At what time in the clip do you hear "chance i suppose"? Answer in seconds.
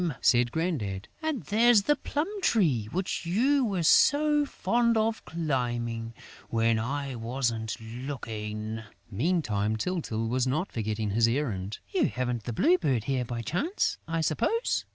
13.43-14.85